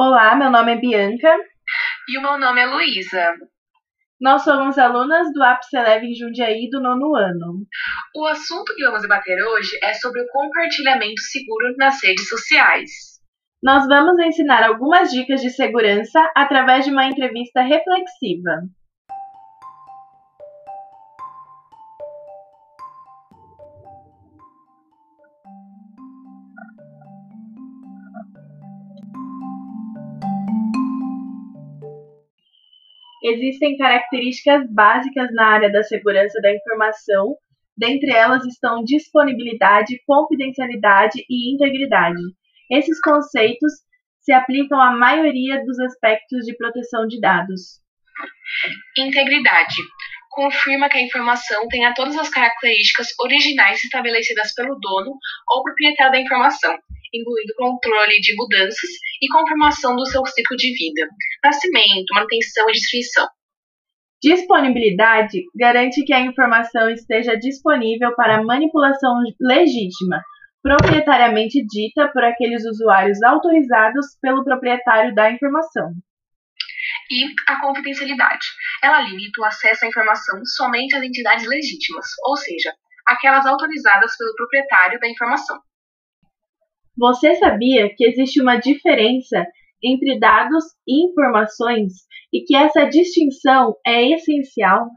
Olá, 0.00 0.36
meu 0.36 0.48
nome 0.48 0.74
é 0.74 0.76
Bianca. 0.76 1.36
E 2.08 2.16
o 2.16 2.22
meu 2.22 2.38
nome 2.38 2.60
é 2.60 2.66
Luísa. 2.66 3.34
Nós 4.20 4.44
somos 4.44 4.78
alunas 4.78 5.26
do 5.32 5.42
Ápice 5.42 5.76
Eleve 5.76 6.06
em 6.06 6.14
Jundiaí 6.14 6.70
do 6.70 6.80
nono 6.80 7.16
ano. 7.16 7.66
O 8.14 8.24
assunto 8.26 8.72
que 8.76 8.84
vamos 8.84 9.02
debater 9.02 9.44
hoje 9.44 9.76
é 9.82 9.92
sobre 9.94 10.20
o 10.20 10.28
compartilhamento 10.28 11.20
seguro 11.22 11.74
nas 11.76 12.00
redes 12.00 12.28
sociais. 12.28 12.88
Nós 13.60 13.88
vamos 13.88 14.16
ensinar 14.24 14.62
algumas 14.62 15.10
dicas 15.10 15.40
de 15.40 15.50
segurança 15.50 16.30
através 16.36 16.84
de 16.84 16.92
uma 16.92 17.06
entrevista 17.06 17.60
reflexiva. 17.62 18.52
Existem 33.22 33.76
características 33.76 34.70
básicas 34.72 35.28
na 35.32 35.46
área 35.46 35.70
da 35.70 35.82
segurança 35.82 36.40
da 36.40 36.54
informação, 36.54 37.36
dentre 37.76 38.10
elas 38.10 38.44
estão 38.44 38.84
disponibilidade, 38.84 40.00
confidencialidade 40.06 41.24
e 41.28 41.54
integridade. 41.54 42.20
Esses 42.70 43.00
conceitos 43.00 43.72
se 44.20 44.32
aplicam 44.32 44.80
à 44.80 44.92
maioria 44.92 45.64
dos 45.64 45.78
aspectos 45.80 46.44
de 46.44 46.56
proteção 46.56 47.06
de 47.06 47.20
dados. 47.20 47.80
Integridade 48.96 49.76
confirma 50.30 50.88
que 50.88 50.98
a 50.98 51.02
informação 51.02 51.66
tenha 51.68 51.92
todas 51.94 52.16
as 52.16 52.28
características 52.28 53.08
originais 53.18 53.82
estabelecidas 53.82 54.54
pelo 54.54 54.78
dono 54.78 55.10
ou 55.48 55.62
proprietário 55.64 56.12
da 56.12 56.20
informação, 56.20 56.78
incluindo 57.12 57.54
controle 57.56 58.20
de 58.20 58.36
mudanças 58.36 58.90
e 59.20 59.28
confirmação 59.28 59.96
do 59.96 60.06
seu 60.06 60.24
ciclo 60.26 60.56
de 60.56 60.72
vida, 60.72 61.08
nascimento, 61.42 62.14
manutenção 62.14 62.68
e 62.68 62.72
destruição. 62.72 63.28
Disponibilidade 64.22 65.44
garante 65.54 66.02
que 66.04 66.12
a 66.12 66.20
informação 66.20 66.90
esteja 66.90 67.36
disponível 67.36 68.14
para 68.16 68.42
manipulação 68.42 69.14
legítima, 69.40 70.20
proprietariamente 70.60 71.64
dita 71.64 72.08
por 72.08 72.24
aqueles 72.24 72.64
usuários 72.64 73.22
autorizados 73.22 74.06
pelo 74.20 74.42
proprietário 74.42 75.14
da 75.14 75.30
informação. 75.30 75.92
E 77.10 77.24
a 77.46 77.60
confidencialidade. 77.60 78.46
Ela 78.82 79.02
limita 79.02 79.40
o 79.40 79.44
acesso 79.44 79.84
à 79.84 79.88
informação 79.88 80.44
somente 80.44 80.96
às 80.96 81.02
entidades 81.02 81.46
legítimas, 81.46 82.06
ou 82.24 82.36
seja, 82.36 82.74
aquelas 83.06 83.46
autorizadas 83.46 84.16
pelo 84.16 84.34
proprietário 84.34 84.98
da 84.98 85.08
informação. 85.08 85.58
Você 86.98 87.36
sabia 87.36 87.88
que 87.94 88.04
existe 88.04 88.42
uma 88.42 88.56
diferença 88.56 89.46
entre 89.80 90.18
dados 90.18 90.64
e 90.84 91.08
informações 91.08 91.92
e 92.32 92.42
que 92.44 92.56
essa 92.56 92.86
distinção 92.86 93.76
é 93.86 94.14
essencial? 94.14 94.88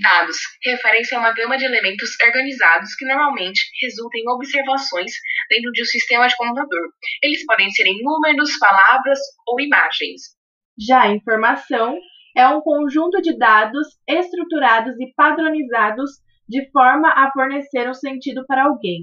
Dados 0.00 0.36
referem-se 0.64 1.14
a 1.14 1.18
uma 1.18 1.34
gama 1.34 1.58
de 1.58 1.64
elementos 1.64 2.10
organizados 2.24 2.94
que 2.94 3.04
normalmente 3.04 3.60
resultam 3.82 4.20
em 4.20 4.28
observações 4.28 5.10
dentro 5.50 5.72
de 5.72 5.82
um 5.82 5.86
sistema 5.86 6.28
de 6.28 6.36
computador. 6.36 6.88
Eles 7.20 7.44
podem 7.46 7.68
ser 7.70 7.86
em 7.86 8.00
números, 8.00 8.56
palavras 8.58 9.18
ou 9.46 9.60
imagens. 9.60 10.22
Já 10.78 11.02
a 11.02 11.14
informação 11.14 11.98
é 12.36 12.46
um 12.46 12.60
conjunto 12.60 13.20
de 13.20 13.36
dados 13.36 13.88
estruturados 14.08 14.94
e 15.00 15.12
padronizados 15.16 16.10
de 16.48 16.70
forma 16.70 17.08
a 17.08 17.30
fornecer 17.32 17.90
um 17.90 17.94
sentido 17.94 18.44
para 18.46 18.64
alguém. 18.64 19.02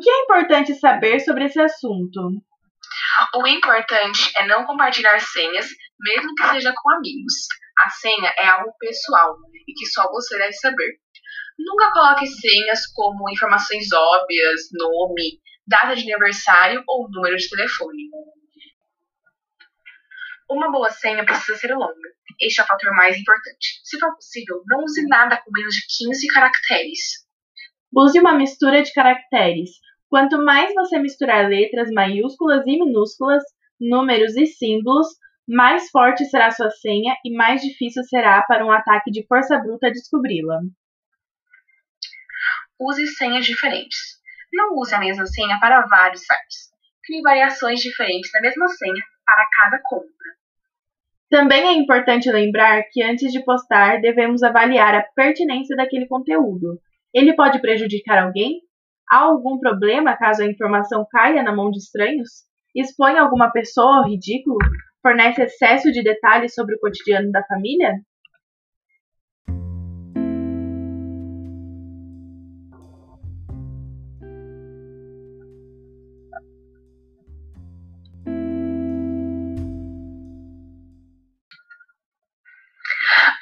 Que 0.00 0.10
é 0.10 0.22
importante 0.22 0.74
saber 0.74 1.20
sobre 1.20 1.44
esse 1.44 1.60
assunto? 1.60 2.42
O 3.34 3.46
importante 3.46 4.32
é 4.36 4.46
não 4.46 4.64
compartilhar 4.64 5.20
senhas, 5.20 5.68
mesmo 5.98 6.34
que 6.34 6.48
seja 6.48 6.72
com 6.74 6.90
amigos. 6.90 7.34
A 7.78 7.90
senha 7.90 8.34
é 8.38 8.46
algo 8.46 8.74
pessoal 8.78 9.36
e 9.66 9.72
que 9.72 9.86
só 9.86 10.08
você 10.10 10.38
deve 10.38 10.52
saber. 10.54 10.98
Nunca 11.58 11.92
coloque 11.92 12.26
senhas 12.26 12.86
como 12.94 13.30
informações 13.30 13.92
óbvias, 13.92 14.68
nome, 14.72 15.40
data 15.66 15.94
de 15.94 16.02
aniversário 16.02 16.82
ou 16.88 17.08
número 17.10 17.36
de 17.36 17.48
telefone. 17.48 18.08
Uma 20.48 20.70
boa 20.70 20.90
senha 20.90 21.24
precisa 21.24 21.56
ser 21.56 21.74
longa. 21.74 22.08
Este 22.40 22.60
é 22.60 22.64
o 22.64 22.66
fator 22.66 22.90
mais 22.96 23.16
importante. 23.16 23.80
Se 23.84 23.98
for 23.98 24.14
possível, 24.14 24.62
não 24.66 24.82
use 24.82 25.06
nada 25.06 25.36
com 25.36 25.50
menos 25.52 25.74
de 25.74 25.82
15 26.06 26.26
caracteres. 26.28 27.26
Use 27.94 28.18
uma 28.18 28.34
mistura 28.34 28.82
de 28.82 28.92
caracteres. 28.92 29.70
Quanto 30.10 30.44
mais 30.44 30.74
você 30.74 30.98
misturar 30.98 31.48
letras 31.48 31.88
maiúsculas 31.92 32.66
e 32.66 32.84
minúsculas, 32.84 33.44
números 33.80 34.36
e 34.36 34.44
símbolos, 34.44 35.06
mais 35.48 35.88
forte 35.88 36.24
será 36.24 36.50
sua 36.50 36.68
senha 36.68 37.14
e 37.24 37.32
mais 37.32 37.62
difícil 37.62 38.02
será 38.02 38.42
para 38.42 38.66
um 38.66 38.72
ataque 38.72 39.08
de 39.12 39.24
força 39.28 39.56
bruta 39.56 39.88
descobri-la. 39.88 40.58
Use 42.80 43.06
senhas 43.06 43.46
diferentes. 43.46 44.20
Não 44.52 44.74
use 44.74 44.92
a 44.92 44.98
mesma 44.98 45.26
senha 45.26 45.60
para 45.60 45.86
vários 45.86 46.22
sites. 46.22 46.70
Crie 47.04 47.22
variações 47.22 47.78
diferentes 47.78 48.32
da 48.32 48.40
mesma 48.40 48.66
senha 48.66 49.04
para 49.24 49.48
cada 49.56 49.80
compra. 49.84 50.10
Também 51.30 51.68
é 51.68 51.72
importante 51.72 52.28
lembrar 52.32 52.82
que 52.90 53.00
antes 53.00 53.30
de 53.30 53.44
postar, 53.44 54.00
devemos 54.00 54.42
avaliar 54.42 54.92
a 54.96 55.02
pertinência 55.14 55.76
daquele 55.76 56.08
conteúdo. 56.08 56.80
Ele 57.14 57.32
pode 57.36 57.60
prejudicar 57.60 58.18
alguém? 58.18 58.60
Há 59.10 59.22
algum 59.24 59.58
problema 59.58 60.16
caso 60.16 60.42
a 60.42 60.46
informação 60.46 61.04
caia 61.10 61.42
na 61.42 61.52
mão 61.52 61.68
de 61.68 61.78
estranhos? 61.78 62.44
Expõe 62.72 63.18
alguma 63.18 63.50
pessoa 63.50 63.98
ao 63.98 64.08
ridículo? 64.08 64.56
Fornece 65.02 65.42
excesso 65.42 65.90
de 65.90 66.00
detalhes 66.00 66.54
sobre 66.54 66.76
o 66.76 66.78
cotidiano 66.78 67.32
da 67.32 67.42
família? 67.44 67.96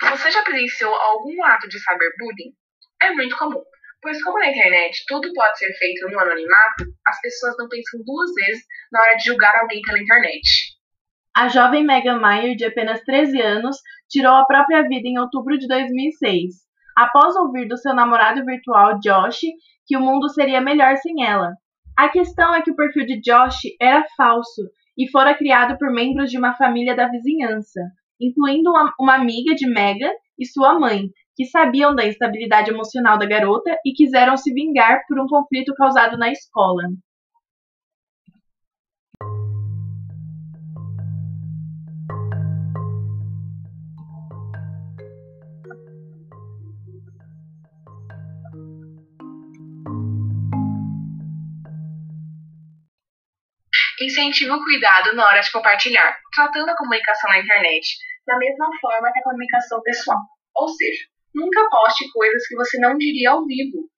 Você 0.01 0.31
já 0.31 0.43
presenciou 0.45 0.95
algum 0.95 1.45
ato 1.45 1.69
de 1.69 1.79
cyberbullying? 1.79 2.55
é 3.01 3.13
muito 3.13 3.37
comum, 3.37 3.63
pois 4.03 4.23
como 4.23 4.39
na 4.39 4.51
internet 4.51 5.05
tudo 5.07 5.33
pode 5.33 5.59
ser 5.59 5.73
feito 5.75 6.09
no 6.09 6.19
anonimato, 6.19 6.85
as 7.07 7.21
pessoas 7.21 7.55
não 7.59 7.69
pensam 7.69 8.01
duas 8.05 8.33
vezes 8.35 8.65
na 8.93 9.01
hora 9.01 9.17
de 9.17 9.25
julgar 9.25 9.57
alguém 9.57 9.81
pela 9.83 10.01
internet. 10.01 10.77
A 11.37 11.49
jovem 11.49 11.85
Megan 11.85 12.19
Mayer, 12.19 12.57
de 12.57 12.65
apenas 12.65 13.01
13 13.03 13.41
anos, 13.41 13.77
tirou 14.09 14.35
a 14.35 14.45
própria 14.45 14.83
vida 14.83 15.07
em 15.07 15.19
outubro 15.19 15.57
de 15.59 15.69
2006, 15.69 16.55
após 16.97 17.37
ouvir 17.37 17.69
do 17.69 17.77
seu 17.77 17.95
namorado 17.95 18.45
virtual 18.45 18.99
Josh 18.99 19.43
que 19.87 19.97
o 19.97 20.01
mundo 20.01 20.29
seria 20.29 20.61
melhor 20.61 20.97
sem 20.97 21.25
ela. 21.25 21.53
A 21.97 22.09
questão 22.09 22.55
é 22.55 22.63
que 22.63 22.71
o 22.71 22.77
perfil 22.77 23.07
de 23.07 23.21
Josh 23.21 23.61
era 23.81 24.05
falso 24.17 24.63
e 24.97 25.09
fora 25.11 25.35
criado 25.35 25.79
por 25.79 25.91
membros 25.93 26.31
de 26.31 26.37
uma 26.37 26.55
família 26.55 26.95
da 26.95 27.09
vizinhança, 27.09 27.81
incluindo 28.21 28.71
uma, 28.71 28.93
uma 28.99 29.15
amiga 29.15 29.55
de 29.55 29.67
Megan 29.69 30.13
e 30.39 30.45
sua 30.45 30.79
mãe, 30.79 31.09
que 31.39 31.45
sabiam 31.45 31.95
da 31.95 32.05
instabilidade 32.05 32.69
emocional 32.69 33.17
da 33.17 33.25
garota 33.25 33.71
e 33.87 33.93
quiseram 33.93 34.37
se 34.37 34.53
vingar 34.53 35.05
por 35.07 35.21
um 35.21 35.27
conflito 35.29 35.73
causado 35.73 36.19
na 36.19 36.33
escola. 36.33 36.83
Incentiva 54.03 54.57
o 54.57 54.65
cuidado 54.65 55.15
na 55.15 55.25
hora 55.25 55.41
de 55.41 55.53
compartilhar, 55.53 56.19
tratando 56.35 56.69
a 56.69 56.77
comunicação 56.77 57.31
na 57.31 57.39
internet 57.39 57.97
da 58.27 58.37
mesma 58.39 58.69
forma 58.81 59.13
que 59.13 59.21
a 59.21 59.23
comunicação 59.23 59.81
pessoal. 59.83 60.19
Ou 60.57 60.69
seja, 60.69 61.05
Nunca 61.39 61.69
poste 61.71 62.11
coisas 62.11 62.49
que 62.49 62.57
você 62.57 62.81
não 62.81 62.99
diria 62.99 63.31
ao 63.31 63.47
vivo. 63.47 63.89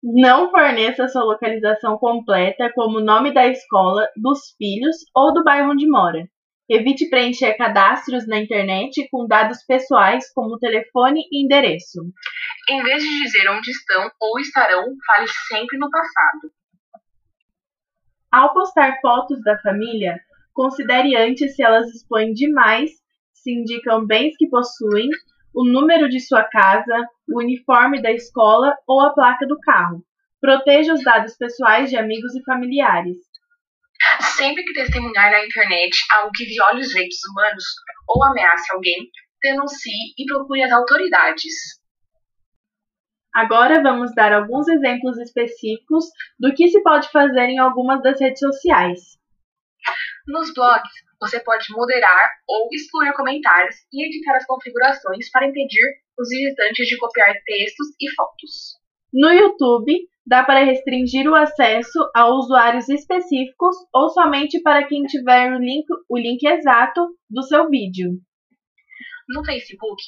Não 0.00 0.48
forneça 0.48 1.08
sua 1.08 1.24
localização 1.24 1.98
completa, 1.98 2.70
como 2.72 2.98
o 2.98 3.04
nome 3.04 3.34
da 3.34 3.48
escola, 3.48 4.08
dos 4.16 4.54
filhos 4.56 4.96
ou 5.12 5.34
do 5.34 5.42
bairro 5.42 5.72
onde 5.72 5.88
mora. 5.88 6.28
Evite 6.68 7.10
preencher 7.10 7.54
cadastros 7.54 8.28
na 8.28 8.38
internet 8.38 9.08
com 9.10 9.26
dados 9.26 9.64
pessoais 9.66 10.32
como 10.32 10.60
telefone 10.60 11.22
e 11.32 11.44
endereço. 11.44 11.98
Em 12.70 12.80
vez 12.84 13.02
de 13.02 13.22
dizer 13.24 13.50
onde 13.50 13.68
estão 13.72 14.08
ou 14.20 14.38
estarão, 14.38 14.84
fale 15.04 15.26
sempre 15.48 15.76
no 15.76 15.90
passado. 15.90 16.52
Ao 18.30 18.54
postar 18.54 19.00
fotos 19.02 19.42
da 19.42 19.58
família, 19.58 20.20
considere 20.54 21.16
antes 21.16 21.56
se 21.56 21.64
elas 21.64 21.88
expõem 21.88 22.32
demais, 22.32 22.92
se 23.32 23.50
indicam 23.50 24.06
bens 24.06 24.36
que 24.36 24.48
possuem, 24.48 25.08
o 25.54 25.64
número 25.64 26.08
de 26.08 26.20
sua 26.20 26.44
casa, 26.44 27.08
o 27.28 27.40
uniforme 27.40 28.00
da 28.00 28.10
escola 28.12 28.74
ou 28.86 29.00
a 29.02 29.12
placa 29.12 29.46
do 29.46 29.58
carro. 29.60 30.04
Proteja 30.40 30.94
os 30.94 31.02
dados 31.02 31.36
pessoais 31.36 31.90
de 31.90 31.96
amigos 31.96 32.34
e 32.34 32.42
familiares. 32.44 33.16
Sempre 34.36 34.64
que 34.64 34.72
testemunhar 34.72 35.30
na 35.30 35.44
internet 35.44 35.90
algo 36.14 36.30
que 36.34 36.46
viole 36.46 36.80
os 36.80 36.88
direitos 36.88 37.18
humanos 37.30 37.64
ou 38.08 38.24
ameace 38.24 38.72
alguém, 38.72 39.10
denuncie 39.42 40.14
e 40.16 40.24
procure 40.24 40.62
as 40.62 40.72
autoridades. 40.72 41.80
Agora 43.34 43.82
vamos 43.82 44.14
dar 44.14 44.32
alguns 44.32 44.66
exemplos 44.68 45.18
específicos 45.18 46.06
do 46.38 46.52
que 46.54 46.68
se 46.68 46.82
pode 46.82 47.10
fazer 47.10 47.48
em 47.48 47.58
algumas 47.58 48.02
das 48.02 48.18
redes 48.18 48.40
sociais. 48.40 49.00
Nos 50.26 50.52
blogs, 50.54 50.90
você 51.20 51.38
pode 51.40 51.66
moderar 51.70 52.30
ou 52.48 52.68
excluir 52.72 53.12
comentários 53.12 53.76
e 53.92 54.06
editar 54.06 54.36
as 54.36 54.46
configurações 54.46 55.30
para 55.30 55.46
impedir 55.46 55.84
os 56.18 56.28
visitantes 56.28 56.86
de 56.86 56.96
copiar 56.96 57.34
textos 57.44 57.88
e 58.00 58.10
fotos. 58.14 58.80
No 59.12 59.30
YouTube, 59.30 60.08
dá 60.26 60.44
para 60.44 60.64
restringir 60.64 61.28
o 61.28 61.34
acesso 61.34 61.98
a 62.14 62.28
usuários 62.28 62.88
específicos 62.88 63.76
ou 63.92 64.08
somente 64.10 64.60
para 64.62 64.86
quem 64.86 65.02
tiver 65.04 65.52
o 65.52 65.58
link, 65.58 65.84
o 66.08 66.16
link 66.16 66.42
exato 66.44 67.00
do 67.28 67.42
seu 67.42 67.68
vídeo. 67.68 68.10
No 69.28 69.44
Facebook, 69.44 70.02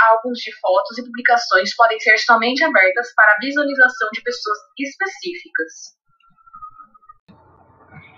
álbuns 0.00 0.38
de 0.38 0.50
fotos 0.58 0.98
e 0.98 1.04
publicações 1.04 1.74
podem 1.76 1.98
ser 2.00 2.18
somente 2.18 2.64
abertas 2.64 3.12
para 3.14 3.36
visualização 3.40 4.08
de 4.12 4.22
pessoas 4.22 4.58
específicas. 4.78 6.01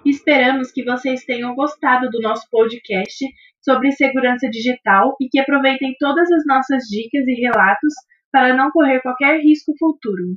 Esperamos 0.04 0.70
que 0.70 0.84
vocês 0.84 1.24
tenham 1.24 1.54
gostado 1.54 2.10
do 2.10 2.20
nosso 2.20 2.46
podcast 2.50 3.24
sobre 3.62 3.92
segurança 3.92 4.48
digital 4.50 5.16
e 5.20 5.28
que 5.28 5.40
aproveitem 5.40 5.94
todas 5.98 6.30
as 6.30 6.44
nossas 6.46 6.84
dicas 6.84 7.26
e 7.26 7.34
relatos 7.40 7.94
para 8.30 8.54
não 8.54 8.70
correr 8.70 9.00
qualquer 9.00 9.40
risco 9.40 9.72
futuro. 9.78 10.36